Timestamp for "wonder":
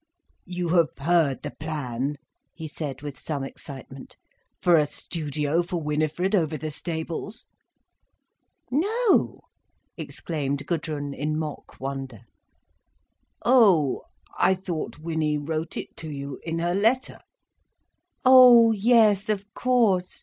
11.79-12.21